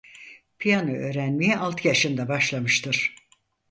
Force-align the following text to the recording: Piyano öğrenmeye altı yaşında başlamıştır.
Piyano 0.59 0.91
öğrenmeye 0.91 1.57
altı 1.57 1.87
yaşında 1.87 2.27
başlamıştır. 2.29 3.15